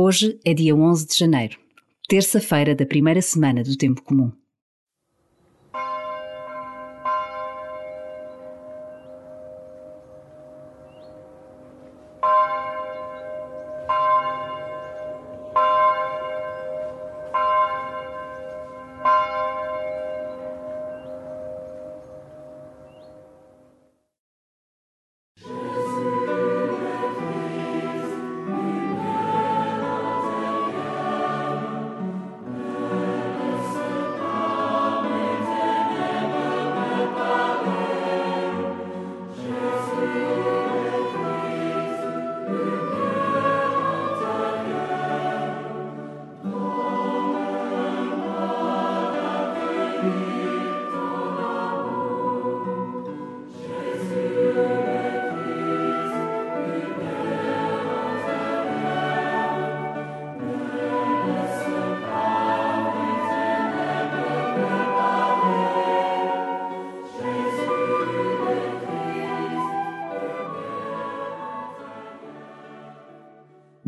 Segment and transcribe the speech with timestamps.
[0.00, 1.58] Hoje é dia 11 de janeiro,
[2.08, 4.30] terça-feira da primeira semana do Tempo Comum.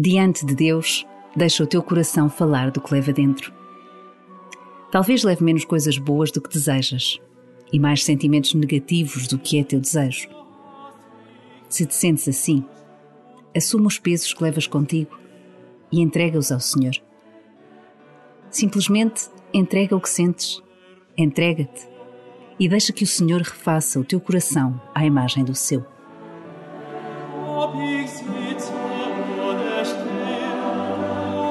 [0.02, 1.06] Diante de Deus,
[1.36, 3.52] deixa o teu coração falar do que leva dentro.
[4.90, 7.20] Talvez leve menos coisas boas do que desejas
[7.70, 10.26] e mais sentimentos negativos do que é teu desejo.
[11.68, 12.64] Se te sentes assim,
[13.54, 15.18] assuma os pesos que levas contigo
[15.92, 16.94] e entrega-os ao Senhor.
[18.50, 20.62] Simplesmente entrega o que sentes,
[21.14, 21.86] entrega-te
[22.58, 25.84] e deixa que o Senhor refaça o teu coração à imagem do seu.
[27.62, 28.72] ob ich sitze
[29.38, 31.49] oder stehe.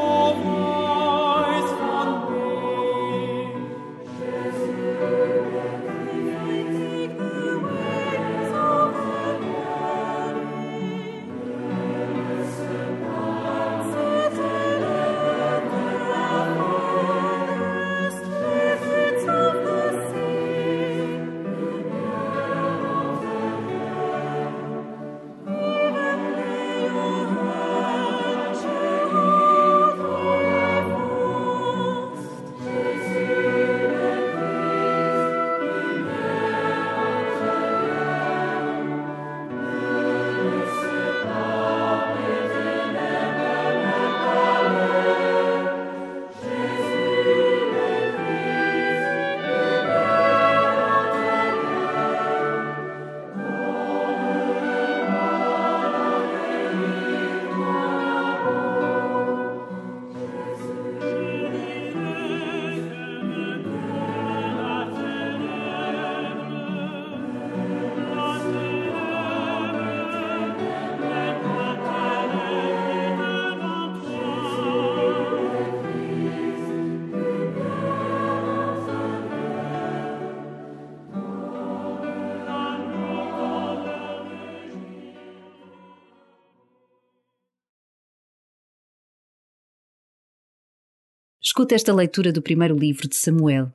[91.49, 93.73] Escuta esta leitura do primeiro livro de Samuel,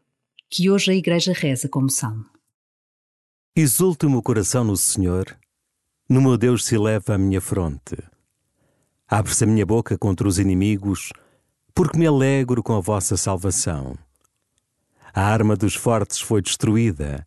[0.49, 2.25] que hoje a Igreja reza como salmo.
[3.57, 5.37] Exulte o meu coração no Senhor,
[6.09, 7.97] no meu Deus se eleva a minha fronte.
[9.09, 11.13] Abre-se a minha boca contra os inimigos,
[11.75, 13.99] porque me alegro com a vossa salvação.
[15.13, 17.27] A arma dos fortes foi destruída,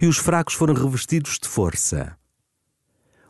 [0.00, 2.18] e os fracos foram revestidos de força.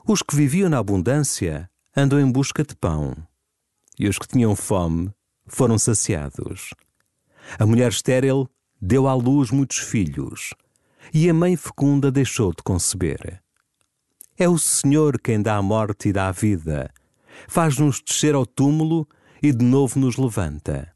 [0.09, 3.15] Os que viviam na abundância andam em busca de pão,
[3.99, 5.12] e os que tinham fome
[5.47, 6.71] foram saciados.
[7.59, 8.49] A mulher estéril
[8.81, 10.55] deu à luz muitos filhos,
[11.12, 13.43] e a mãe fecunda deixou de conceber.
[14.39, 16.93] É o Senhor quem dá a morte e dá a vida,
[17.49, 19.09] faz-nos descer ao túmulo
[19.43, 20.93] e de novo nos levanta.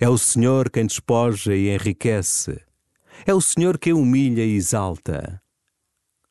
[0.00, 2.60] É o Senhor quem despoja e enriquece.
[3.26, 5.40] É o Senhor quem humilha e exalta.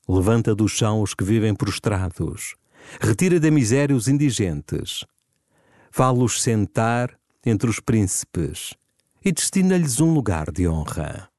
[0.08, 2.56] Levanta do chão os que vivem prostrados,
[3.00, 5.06] retira da miséria os indigentes.
[5.92, 8.74] Fá-los sentar entre os príncipes
[9.24, 11.33] e destina-lhes um lugar de honra.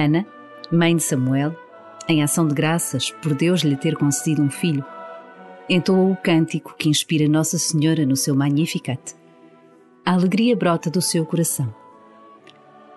[0.00, 0.26] Ana,
[0.72, 1.54] mãe de Samuel,
[2.08, 4.84] em ação de graças por Deus lhe ter concedido um filho,
[5.68, 9.14] entoou o cântico que inspira Nossa Senhora no seu Magnificat.
[10.04, 11.72] A alegria brota do seu coração.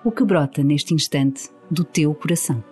[0.03, 2.63] O que brota neste instante do teu coração?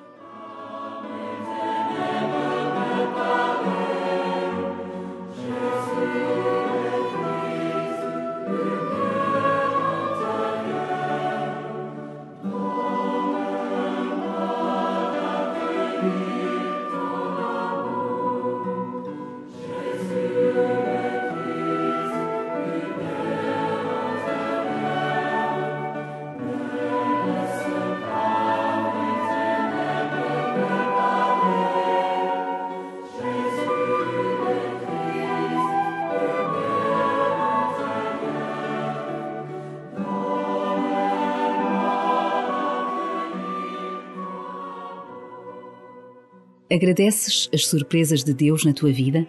[46.71, 49.27] Agradeces as surpresas de Deus na tua vida?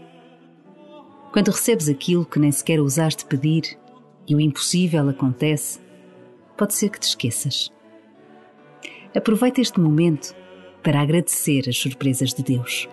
[1.33, 3.77] Quando recebes aquilo que nem sequer ousaste pedir
[4.29, 5.81] e o impossível acontece,
[6.57, 7.69] pode ser que te esqueças.
[9.13, 10.37] Aproveita este momento
[10.85, 12.89] para agradecer as surpresas de Deus.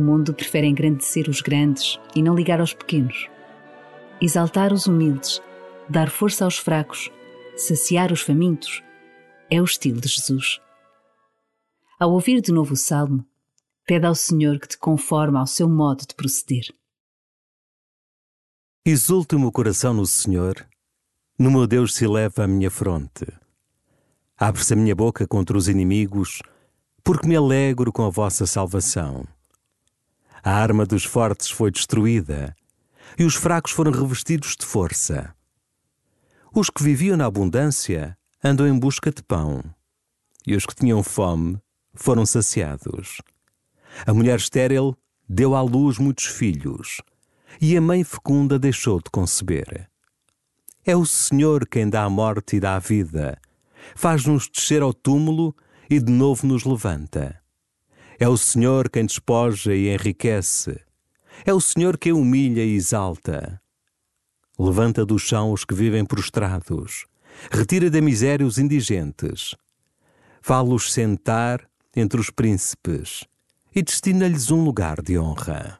[0.00, 3.28] Mundo prefere engrandecer os grandes e não ligar aos pequenos.
[4.20, 5.40] Exaltar os humildes,
[5.88, 7.10] dar força aos fracos,
[7.56, 8.82] saciar os famintos
[9.50, 10.60] é o estilo de Jesus.
[11.98, 13.26] Ao ouvir de novo o salmo,
[13.86, 16.72] pede ao Senhor que te conforme ao seu modo de proceder.
[18.84, 20.66] Exulta o meu coração no Senhor,
[21.38, 23.26] no meu Deus se eleva a minha fronte.
[24.38, 26.40] Abre-se a minha boca contra os inimigos,
[27.02, 29.26] porque me alegro com a vossa salvação.
[30.42, 32.54] A arma dos fortes foi destruída
[33.18, 35.34] e os fracos foram revestidos de força.
[36.54, 39.62] Os que viviam na abundância andam em busca de pão
[40.46, 41.58] e os que tinham fome
[41.94, 43.18] foram saciados.
[44.06, 44.96] A mulher estéril
[45.28, 47.00] deu à luz muitos filhos
[47.60, 49.88] e a mãe fecunda deixou de conceber.
[50.84, 53.38] É o Senhor quem dá a morte e dá a vida,
[53.94, 55.54] faz-nos descer ao túmulo
[55.88, 57.39] e de novo nos levanta.
[58.22, 60.78] É o Senhor quem despoja e enriquece.
[61.42, 63.58] É o Senhor quem humilha e exalta.
[64.58, 67.06] Levanta do chão os que vivem prostrados.
[67.50, 69.54] Retira da miséria os indigentes.
[70.42, 73.24] Fá-los sentar entre os príncipes
[73.74, 75.79] e destina-lhes um lugar de honra.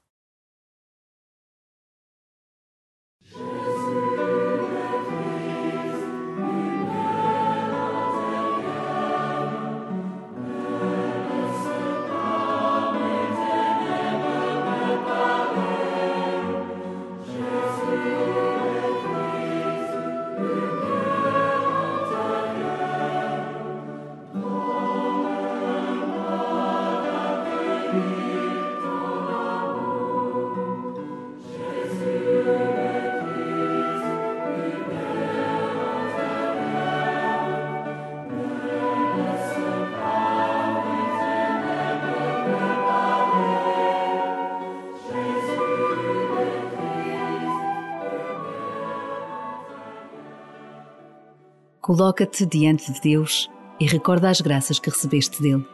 [51.91, 55.67] Coloca-te diante de Deus e recorda as graças que recebeste dele.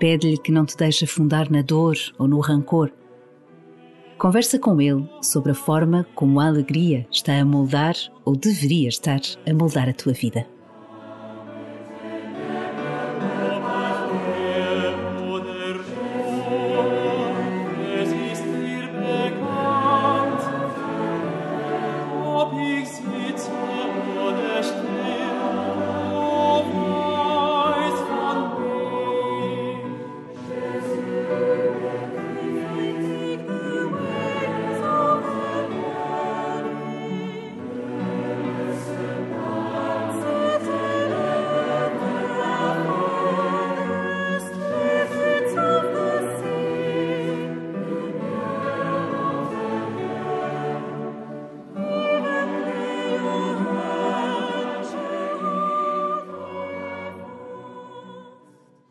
[0.00, 2.90] Pede-lhe que não te deixe afundar na dor ou no rancor.
[4.18, 7.94] Conversa com ele sobre a forma como a alegria está a moldar
[8.24, 10.44] ou deveria estar a moldar a tua vida.